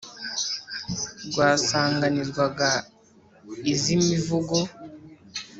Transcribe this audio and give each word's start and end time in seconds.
rwasanganizwaga 1.27 2.69
izi 3.73 3.93
mivugo, 4.05 4.57